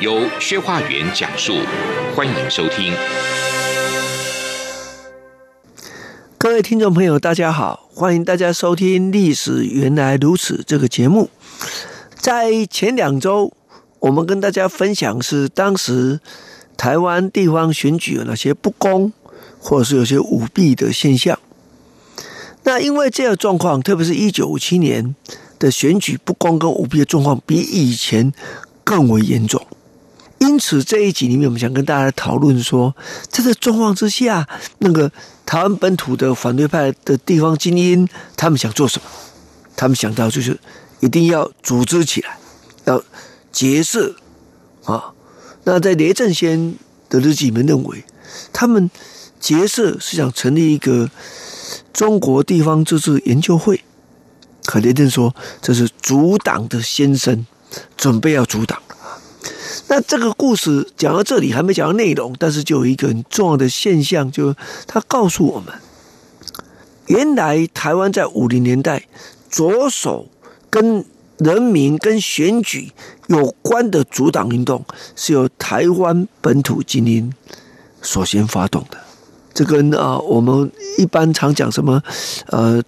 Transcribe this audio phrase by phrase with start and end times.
[0.00, 1.54] 由薛化元讲述，
[2.14, 2.92] 欢迎收听。
[6.38, 11.30] 各位听众朋友，大家好，欢迎大家收听《历史原来如此》这个节目。
[12.14, 13.52] 在前两周，
[13.98, 16.20] 我们跟大家分享是当时
[16.76, 19.12] 台湾地方选举有哪些不公，
[19.58, 21.36] 或者是有些舞弊的现象。
[22.62, 25.16] 那因为这个状况，特别是一九五七年
[25.58, 28.32] 的选举不公跟舞弊的状况，比以前
[28.84, 29.66] 更为严重。
[30.38, 32.94] 因此这一集里面，我们想跟大家讨论说，
[33.28, 35.10] 在这状况之下，那个
[35.44, 39.08] 台湾本土的反对派的地方精英，他们想做什么？
[39.76, 40.58] 他们想到就是
[41.00, 42.38] 一定要组织起来，
[42.84, 43.02] 要
[43.52, 44.16] 结社
[44.84, 45.12] 啊。
[45.64, 46.76] 那在雷震先
[47.08, 48.04] 的日记里面认为，
[48.52, 48.90] 他们
[49.38, 51.10] 结社是想成立一个
[51.92, 53.84] 中国地方自治研究会。
[54.64, 57.46] 可雷震说，这是阻挡的先声，
[57.96, 58.80] 准备要阻挡。
[59.90, 64.54] 那这个故事讲到这里还没讲到内容，但是就有一个很重要的现象，就
[64.86, 65.72] 他告诉我们，
[67.06, 69.06] 原来台湾在五零年代
[69.48, 70.28] 着手
[70.68, 71.02] 跟
[71.38, 72.92] 人民跟选举
[73.28, 74.84] 有关的组党运动，
[75.16, 77.32] 是由台湾本土精英
[78.02, 78.98] 首先发动的。
[79.54, 82.02] 这跟啊，我们一般常讲什么，
[82.48, 82.82] 呃，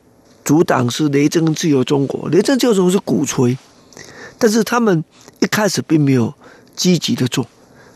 [0.44, 3.56] 组党是雷震自由中国，雷震自由中国是鼓吹，
[4.38, 5.02] 但是他们
[5.38, 6.34] 一开始并没有。
[6.76, 7.46] 积极的做，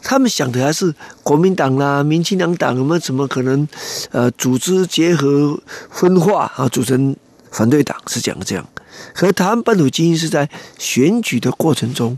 [0.02, 3.66] 他们想的还是国民党啦、民进两党我们怎么可能？
[4.10, 5.58] 呃，组织结合
[5.90, 7.16] 分化啊，组成
[7.50, 8.66] 反对党是讲的这样。
[9.12, 10.48] 可台湾本土精英是在
[10.78, 12.16] 选举的过程中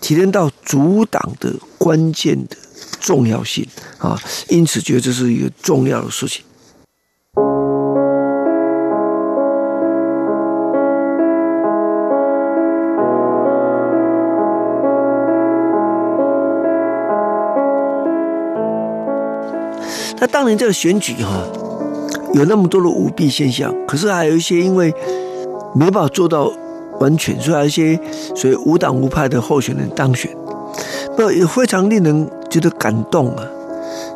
[0.00, 2.56] 体验到主党的关键的
[3.00, 3.66] 重要性
[3.98, 6.44] 啊，因此觉得这是一个重要的事情。
[20.36, 21.42] 当年这个选举哈，
[22.34, 24.92] 有那么多的舞弊现象，可是还有一些因为
[25.74, 26.52] 没办法做到
[27.00, 27.98] 完全，所以还有一些
[28.34, 30.30] 所谓无党无派的候选人当选，
[31.16, 33.48] 不也非常令人觉得感动啊！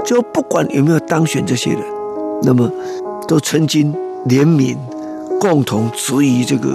[0.04, 1.80] 就不管有没有当选这些人，
[2.42, 2.70] 那么
[3.26, 3.94] 都曾经
[4.26, 4.76] 联名
[5.40, 6.68] 共同质疑这个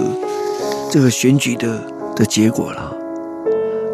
[0.90, 1.80] 这个选举的
[2.16, 2.92] 的结果了。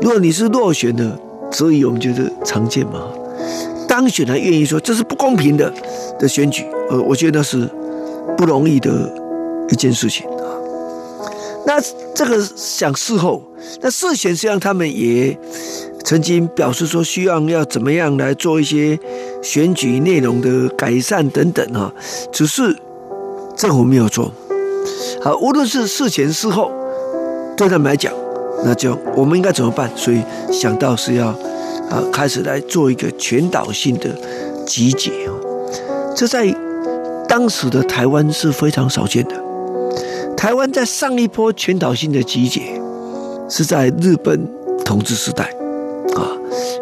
[0.00, 1.18] 如果你是落选的，
[1.50, 3.02] 质疑我们觉得常见嘛。
[3.92, 5.70] 当选还愿意说这是不公平的
[6.18, 7.68] 的选举，呃，我觉得是
[8.38, 8.90] 不容易的
[9.68, 10.48] 一件事情啊。
[11.66, 11.78] 那
[12.14, 13.42] 这个想事后，
[13.82, 15.38] 那事前实际上他们也
[16.02, 18.98] 曾经表示说，需要要怎么样来做一些
[19.42, 21.92] 选举内容的改善等等啊，
[22.32, 22.74] 只是
[23.54, 24.32] 政府没有做。
[25.20, 26.72] 好，无论是事前事后，
[27.58, 28.10] 对他们来讲，
[28.64, 29.90] 那就我们应该怎么办？
[29.94, 31.34] 所以想到是要。
[31.92, 34.08] 啊，开始来做一个全岛性的
[34.66, 35.34] 集结哦，
[36.16, 36.46] 这在
[37.28, 39.34] 当时的台湾是非常少见的。
[40.34, 42.62] 台湾在上一波全岛性的集结
[43.46, 44.48] 是在日本
[44.86, 45.44] 统治时代，
[46.16, 46.32] 啊，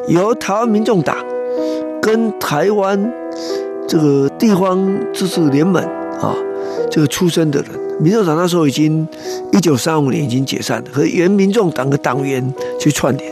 [0.07, 1.17] 由台湾民众党
[2.01, 3.13] 跟台湾
[3.89, 5.83] 这个地方自治联盟
[6.21, 6.37] 啊，
[6.89, 7.71] 这个出身的人，
[8.01, 9.07] 民众党那时候已经
[9.53, 13.30] 一九三五年已经解散了，和原民众党的党员去串联。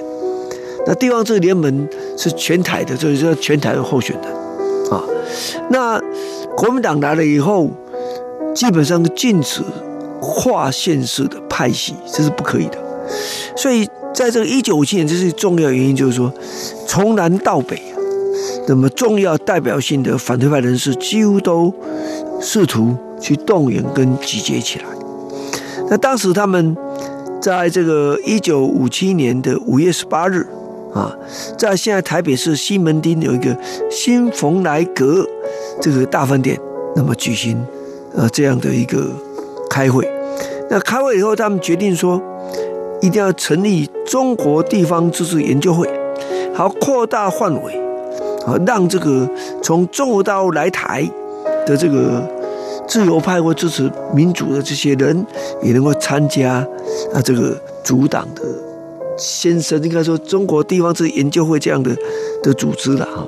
[0.89, 4.33] 那地方自治联盟是全台的，就是说全台的候选人
[4.91, 5.05] 啊。
[5.69, 6.01] 那
[6.57, 7.69] 国民党来了以后，
[8.55, 9.61] 基本上禁止
[10.19, 12.79] 跨县市的派系，这是不可以的。
[13.55, 16.33] 所以在这个一九五七年，这是重要原因，就是说
[16.87, 17.83] 从南到北，
[18.67, 21.71] 那么重要代表性的反对派人士几乎都
[22.41, 24.87] 试图去动员跟集结起来。
[25.91, 26.75] 那当时他们
[27.43, 30.47] 在这个一九五七年的五月十八日。
[30.99, 31.17] 啊，
[31.57, 33.57] 在现在台北市西门町有一个
[33.89, 35.25] 新蓬莱阁
[35.81, 36.59] 这个大饭店，
[36.97, 37.65] 那么举行
[38.17, 39.07] 呃这样的一个
[39.71, 40.11] 开会。
[40.69, 42.21] 那开会以后，他们决定说，
[43.01, 45.89] 一定要成立中国地方自治研究会，
[46.53, 47.73] 好扩大范围，
[48.45, 49.29] 啊，让这个
[49.63, 51.09] 从中国大陆来台
[51.65, 52.23] 的这个
[52.89, 55.25] 自由派或支持民主的这些人，
[55.63, 56.55] 也能够参加
[57.15, 58.43] 啊这个组党的
[59.19, 61.95] 先生，应该说中国地方志研究会这样的
[62.43, 63.27] 的组织了哈。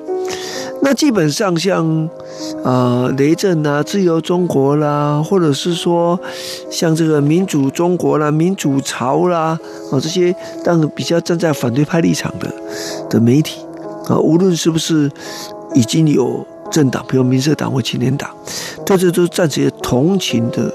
[0.82, 2.08] 那基本上像
[2.64, 6.18] 啊雷震啊、自由中国啦，或者是说
[6.70, 9.58] 像这个民主中国啦、民主潮啦
[9.90, 10.34] 啊这些，
[10.64, 12.50] 当比较站在反对派立场的
[13.10, 13.60] 的媒体
[14.06, 15.10] 啊，无论是不是
[15.74, 18.30] 已经有政党，比如民社党或青年党，
[18.86, 20.72] 对这都站在同情的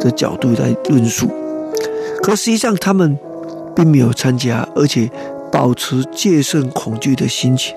[0.00, 1.28] 的角度来论述。
[2.22, 3.16] 可实际上他们
[3.74, 5.10] 并没有参加，而且
[5.50, 7.76] 保持戒慎恐惧的心情。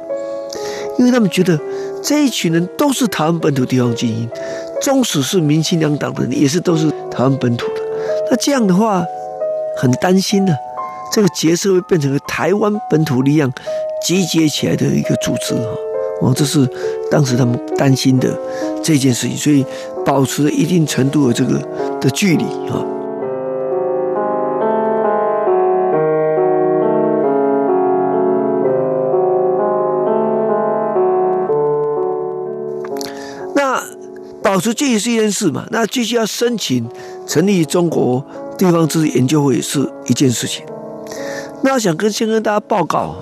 [0.98, 1.60] 因为他们觉得
[2.04, 4.30] 这一群人都是台湾本土地方精英，
[4.82, 7.82] 纵使是民青两党的人，也是都是台湾本土的。
[8.32, 9.06] 那这样的话，
[9.78, 10.54] 很担心呢，
[11.14, 13.52] 这个结社会变成了台湾本土力量
[14.04, 15.70] 集结起来的一个组织哈。
[16.22, 16.68] 哦，这是
[17.12, 18.36] 当时他们担心的
[18.84, 19.64] 这件事情，所以
[20.04, 21.60] 保持了一定程度的这个
[22.02, 22.84] 的距离啊。
[34.58, 36.84] 保持距离是一件事嘛，那继续要申请
[37.28, 38.26] 成立中国
[38.58, 40.66] 地方自治研究会是一件事情。
[41.62, 43.16] 那我想跟先跟大家报告，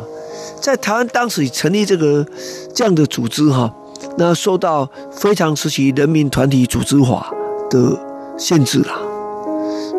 [0.62, 2.26] 在台湾当时成立这个
[2.74, 3.70] 这样的组织哈，
[4.18, 7.30] 那受到非常时期人民团体组织法
[7.70, 8.00] 的
[8.38, 8.98] 限制啦。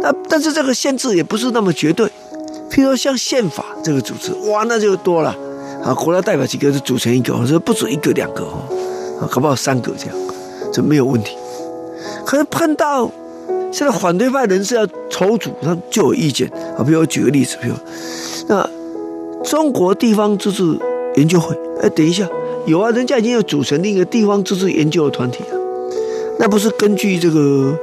[0.00, 2.06] 那但是这个限制也不是那么绝对，
[2.70, 5.36] 譬如说像宪法这个组织，哇，那就多了
[5.84, 10.16] 啊，国家代表几个是组成一个，或者不止一个两个哦，啊，搞不好三个这样。
[10.76, 11.34] 这没有问题，
[12.26, 13.10] 可是碰到
[13.72, 16.46] 现在反对派人士要筹组，他就有意见
[16.76, 16.84] 啊。
[16.84, 17.74] 比如我举个例子，比如
[18.46, 18.68] 那
[19.42, 20.78] 中国地方自治
[21.14, 22.28] 研究会，哎，等一下，
[22.66, 25.58] 有啊，人家已经有组成另一个地方自治研究的团体了，
[26.38, 27.74] 那不是根据这个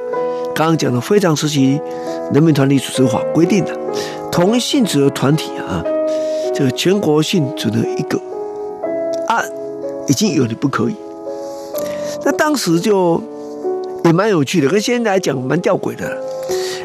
[0.53, 1.81] 刚刚讲的非常时期
[2.31, 3.75] 人民团体组织法规定的，
[4.31, 5.83] 同一性质的团体啊，
[6.53, 8.19] 这个全国性只能一个
[9.27, 9.43] 啊，
[10.07, 10.95] 已经有的不可以。
[12.25, 13.21] 那当时就
[14.05, 16.17] 也蛮有趣的，跟现在来讲蛮吊诡的，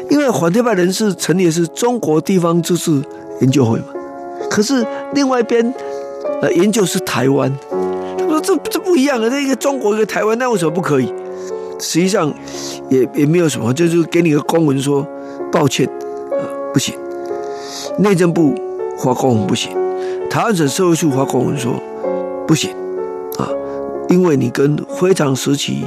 [0.09, 3.01] 因为反对派人士成立的是中国地方自治
[3.41, 3.85] 研究会嘛，
[4.49, 5.73] 可是另外一边
[6.41, 7.51] 呃研究是台湾，
[8.17, 11.13] 他说这这不一样啊，这一个中国一个台湾，那为什么不可以？
[11.79, 12.33] 实际上
[12.89, 15.07] 也也没有什么，就是给你个公文说
[15.51, 15.87] 抱歉，
[16.31, 16.37] 呃
[16.73, 16.93] 不行，
[17.97, 18.53] 内政部
[18.97, 19.71] 发公文不行，
[20.29, 21.81] 台湾省社会处发公文说
[22.45, 22.69] 不行。
[24.09, 25.85] 因为你跟非常时期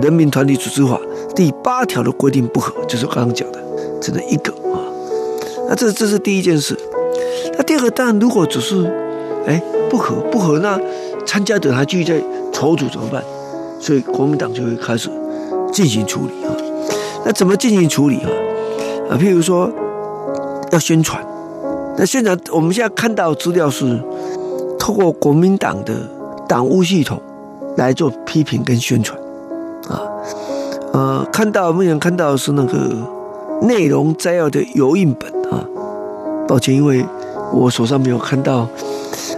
[0.00, 1.00] 人民团体组织法
[1.34, 3.58] 第八条的规定不合，就是刚刚讲的，
[4.00, 4.78] 只能一个啊。
[5.68, 6.78] 那这这是第一件事。
[7.58, 8.86] 那第二个，当然如果只是
[9.46, 9.60] 哎
[9.90, 10.80] 不合不合，那
[11.26, 12.22] 参加者还继续在
[12.52, 13.22] 筹组怎么办？
[13.80, 15.10] 所以国民党就会开始
[15.72, 16.54] 进行处理啊。
[17.24, 18.30] 那怎么进行处理啊？
[19.10, 19.70] 啊，譬如说
[20.70, 21.24] 要宣传。
[21.98, 24.00] 那宣传我们现在看到资料是
[24.78, 25.94] 透过国民党的
[26.46, 27.20] 党务系统。
[27.76, 29.18] 来做批评跟宣传，
[29.88, 30.00] 啊，
[30.92, 32.96] 呃，看到目前看到的是那个
[33.62, 35.64] 内容摘要的油印本啊，
[36.48, 37.04] 抱歉，因为
[37.52, 38.68] 我手上没有看到，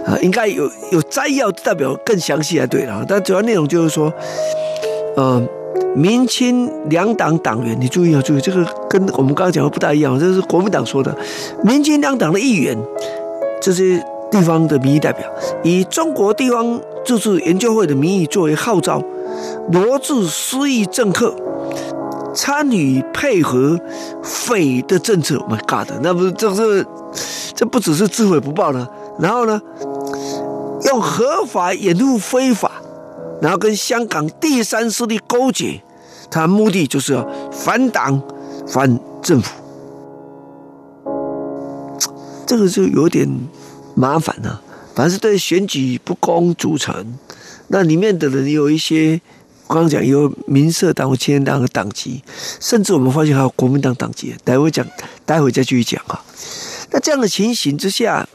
[0.05, 4.11] 啊，应该有有摘要代表更详细才对了，但主要内容就是说，
[5.15, 5.41] 呃，
[5.95, 11.15] 明清两党党员，你注意啊，注意这个跟我们刚刚讲的不大一样，这是国民党说的，
[11.63, 12.77] 明清两党的议员，
[13.61, 15.25] 这些地方的民意代表，
[15.63, 16.79] 以中国地方。
[17.05, 19.01] 自治研究会的名义作为号召，
[19.71, 21.33] 罗致失意政客
[22.35, 23.79] 参与配合
[24.21, 25.37] 匪的政策。
[25.49, 26.85] My God，那不是这是
[27.55, 28.87] 这不只是自毁不报呢？
[29.17, 29.59] 然后呢，
[30.85, 32.73] 用合法掩护非法，
[33.41, 35.81] 然后跟香港第三势力勾结，
[36.29, 38.21] 他目的就是要反党
[38.67, 39.55] 反政府。
[42.45, 43.27] 这个就有点
[43.99, 44.61] 麻烦了。
[44.95, 47.17] 凡是对选举不公组成，
[47.67, 49.19] 那里面的人有一些，
[49.67, 52.23] 刚刚讲有民社党或青年党的党籍，
[52.61, 54.33] 甚至我们发现还有国民党党籍。
[54.45, 54.87] 待会讲，
[55.25, 56.23] 待会再继续讲哈。
[56.91, 58.27] 那这样的情形之下，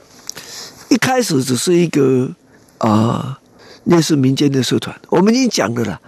[0.91, 2.31] 一开始只是一个
[2.79, 3.39] 啊，
[3.85, 4.95] 类似民间的社团。
[5.09, 6.01] 我们已经讲了啦，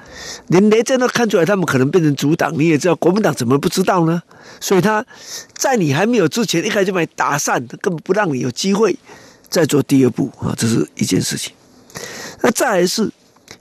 [0.49, 2.53] 连雷震都看出来，他们可能变成主党。
[2.59, 4.23] 你也知道，国民党怎么不知道呢？
[4.61, 5.05] 所以他
[5.55, 8.97] 在你还没有之前，一开始就把你打散，根本不让你有机会。
[9.49, 11.53] 再做第二步啊，这是一件事情。
[12.43, 13.11] 那再来是，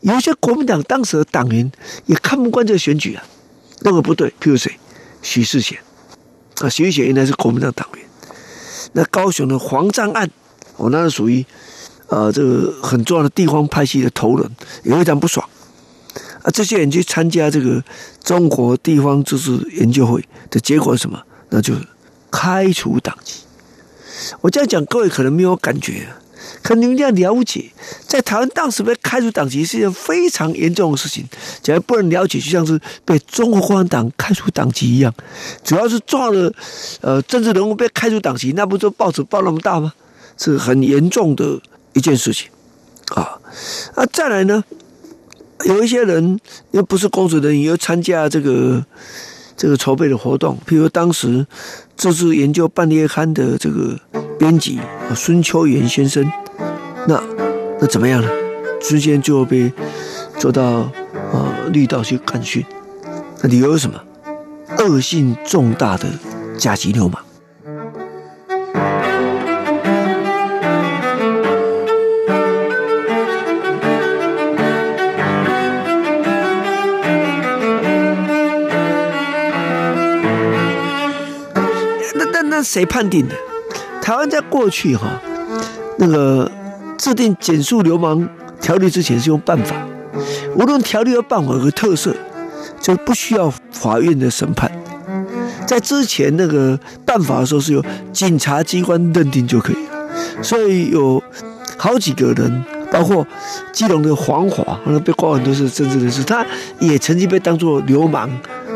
[0.02, 1.72] 有些国民党当时的党员
[2.06, 3.24] 也看不惯这个选举啊，
[3.82, 4.30] 那个不对。
[4.42, 4.78] 譬如谁，
[5.22, 5.80] 许世贤
[6.60, 8.06] 啊，许世贤原来是国民党党员。
[8.94, 10.30] 那高雄的黄章案，
[10.78, 11.46] 我那是属于
[12.08, 14.52] 呃这个很重要的地方派系的头人，
[14.84, 15.48] 也非常不爽
[16.44, 16.52] 啊。
[16.52, 17.84] 这些人去参加这个
[18.24, 21.22] 中国地方自治研究会的结果是什么？
[21.50, 21.82] 那就是
[22.30, 23.45] 开除党籍。
[24.42, 26.08] 我这样讲，各位可能没有感觉，
[26.62, 27.72] 可你们要了解，
[28.08, 31.28] 在台湾当时被开除党籍是一件非常严重的事情，
[31.62, 35.14] 假如不能了解，就像是被中国共产党开除党籍一样。
[35.64, 36.54] 主要是重要的
[37.02, 39.94] 呃政治人物被开除党籍，那不就报纸报那么大吗？
[40.38, 41.60] 是很严重的
[41.94, 42.50] 一件事情
[43.10, 43.40] 啊。
[43.96, 44.64] 那，再来呢，
[45.66, 46.40] 有一些人
[46.72, 48.86] 又不是公职人员，又参加这个。
[49.58, 51.46] 这个筹备的活动，譬如当时
[51.96, 53.98] 这次研究半月刊的这个
[54.38, 54.80] 编辑
[55.16, 56.30] 孙秋元先生，
[57.08, 57.22] 那
[57.80, 58.30] 那怎么样呢？
[58.82, 59.72] 孙先生就被
[60.38, 60.90] 做到
[61.32, 62.66] 呃绿道去干训，
[63.42, 64.00] 那理由是什么？
[64.80, 66.08] 恶性重大的
[66.58, 67.24] 甲级流氓。
[82.76, 83.34] 谁判定的？
[84.02, 85.08] 台湾在过去哈，
[85.98, 86.52] 那个
[86.98, 88.28] 制定减速流氓
[88.60, 89.74] 条例之前是用办法，
[90.58, 92.14] 无论条例和办法有个特色，
[92.82, 94.70] 就不需要法院的审判。
[95.66, 100.44] 在之前那个办法的时候，是由警察机关认定就可以了。
[100.44, 101.24] 所以有
[101.78, 103.26] 好几个人，包括
[103.72, 106.46] 基隆的黄华，可能被挂很多是政治人士，他
[106.80, 108.30] 也曾经被当作流氓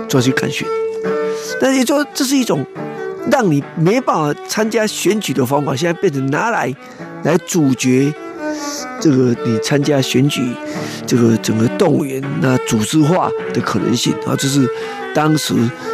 [0.07, 0.65] 抓去干训。
[1.61, 2.65] 那也说这是一种。
[3.31, 6.73] 让你没办法参加选举的方法，现在变成拿来
[7.23, 8.13] 来阻绝
[8.99, 10.51] 这个你参加选举
[11.05, 14.67] 这个整个动员那组织化的可能性啊，这是
[15.13, 15.53] 当时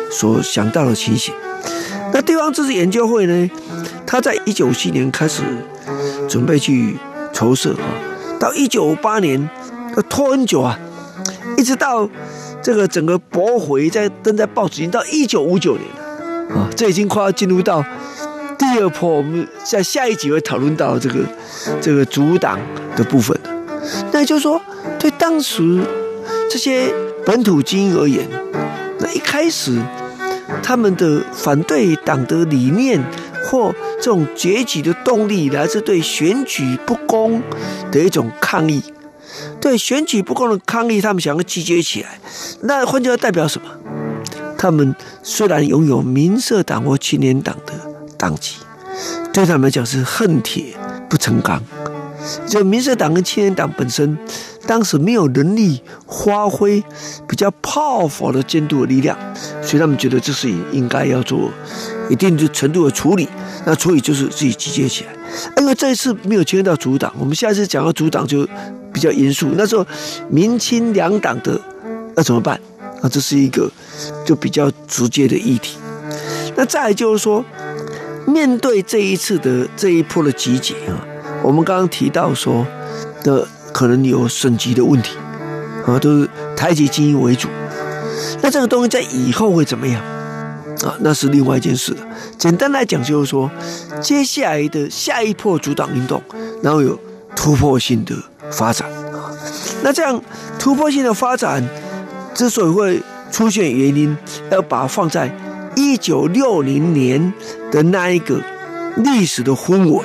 [0.10, 1.34] 所想到的情形。
[2.14, 3.50] 那地方自治研究会呢，
[4.06, 5.42] 他在一九五七年开始
[6.30, 6.96] 准备去
[7.34, 7.86] 筹设啊，
[8.40, 9.50] 到一九五八年
[9.96, 10.80] 要拖很久啊，
[11.58, 12.10] 一直到
[12.62, 16.05] 这个整个驳回在登在报纸，已经到一九五九年了。
[16.50, 17.84] 啊，这已经快要进入到
[18.58, 21.20] 第二波，我们在下一集会讨论到这个
[21.82, 22.60] 这个组党
[22.96, 23.38] 的部分。
[24.12, 24.62] 那也就是说，
[25.00, 25.82] 对当时
[26.50, 26.94] 这些
[27.26, 28.28] 本土精英而言，
[29.00, 29.80] 那一开始
[30.64, 33.04] 他们的反对党的理念
[33.44, 37.42] 或这种崛起的动力，来自对选举不公
[37.92, 38.84] 的一种抗议。
[39.60, 42.20] 对选举不公的抗议，他们想要集结起来。
[42.62, 43.68] 那换句话代表什么？
[44.58, 47.74] 他们虽然拥有民社党或青年党的
[48.18, 48.56] 党籍，
[49.34, 50.76] 对他们来讲是恨铁
[51.10, 51.62] 不成钢。
[52.48, 54.18] 就民社党跟青年党本身，
[54.66, 56.84] 当时没有能力发挥
[57.28, 59.16] 比较 powerful 的监督的力量，
[59.62, 61.52] 所以他们觉得这是应该要做
[62.10, 63.30] 一定的程度的处理。
[63.64, 65.12] 那处理就是自己集结起来。
[65.58, 68.48] 因为这一次没有牵涉到组党，我们下一次讲到组党就
[68.92, 69.50] 比较严肃。
[69.56, 69.86] 那时候
[70.30, 71.60] 明清两党的
[72.16, 72.60] 要怎么办？
[73.06, 73.72] 啊，这是一个
[74.26, 75.78] 就比较直接的议题。
[76.56, 77.46] 那再就是说，
[78.26, 81.06] 面对这一次的这一波的集结啊，
[81.44, 82.66] 我们刚刚提到说
[83.24, 85.18] 的可能有省级的问题
[85.86, 87.48] 啊，都是台籍精英为主。
[88.42, 90.02] 那这个东西在以后会怎么样
[90.84, 90.98] 啊？
[91.02, 92.00] 那是另外一件事了。
[92.40, 93.52] 简单来讲就是说，
[94.02, 96.20] 接下来的下一波阻挡运动，
[96.64, 97.00] 然后有
[97.36, 98.16] 突破性的
[98.50, 98.90] 发展。
[99.84, 100.20] 那这样
[100.58, 101.64] 突破性的发展。
[102.36, 103.02] 之所以会
[103.32, 104.16] 出现原因，
[104.52, 105.34] 要把它放在
[105.74, 107.34] 一九六零年
[107.72, 108.40] 的那一个
[108.98, 110.04] 历史的氛围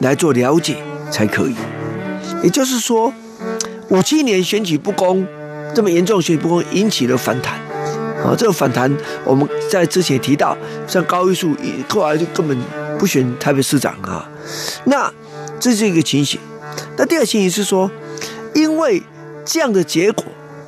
[0.00, 0.76] 来做了解
[1.10, 1.56] 才可以。
[2.42, 3.10] 也就是说，
[3.88, 5.26] 五七年选举不公
[5.74, 7.54] 这么严重，选举不公引起了反弹。
[8.22, 8.94] 啊，这个反弹
[9.24, 11.56] 我们在之前提到，像高玉树
[11.88, 12.56] 后来就根本
[12.98, 14.28] 不选台北市长啊。
[14.84, 15.10] 那
[15.58, 16.38] 这是一个情形。
[16.98, 17.90] 那第二情形是说，
[18.54, 19.02] 因为
[19.46, 20.22] 这样的结果。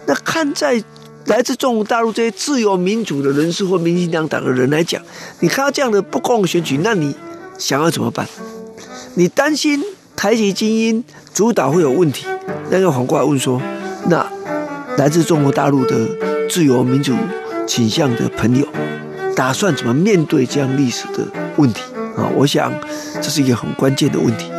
[0.08, 0.82] 那看在
[1.26, 5.02] 来自中国大陆这些自由民主的人士或民进两党的人来讲，
[5.40, 7.14] 你看到这样的不公选举，那你
[7.58, 8.26] 想要怎么办？
[9.16, 9.84] 你担心
[10.16, 12.26] 台籍精英主导会有问题，
[12.70, 13.60] 那个反过来问说，
[14.08, 14.26] 那
[14.96, 16.08] 来自中国大陆的
[16.48, 17.14] 自由民主
[17.66, 18.66] 倾向的朋友，
[19.36, 21.26] 打算怎么面对这样历史的
[21.58, 21.82] 问题
[22.16, 22.24] 啊？
[22.34, 22.72] 我想
[23.20, 24.50] 这是一个很关键的问题。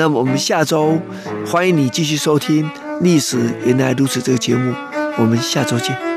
[0.00, 0.98] 那么我们下周
[1.46, 2.64] 欢迎你继续收听
[3.02, 4.74] 《历史原来如此》这个节目，
[5.18, 6.09] 我们下周见。